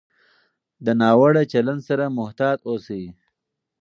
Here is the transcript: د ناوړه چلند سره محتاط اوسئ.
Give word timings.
د 0.85 0.87
ناوړه 1.01 1.43
چلند 1.51 1.81
سره 1.89 2.05
محتاط 2.17 2.59
اوسئ. 2.69 3.03